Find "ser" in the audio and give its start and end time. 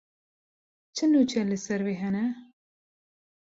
1.65-1.81